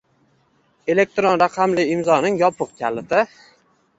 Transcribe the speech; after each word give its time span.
elektron 0.93 1.37
raqamli 1.43 1.85
imzoning 1.97 2.39
yopiq 2.43 2.73
kaliti 2.81 3.21